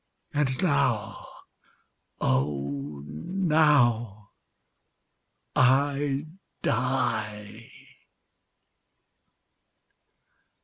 [0.33, 1.27] And now,
[2.19, 3.03] oh!
[3.05, 4.31] now,
[5.55, 6.25] I
[6.63, 7.69] die!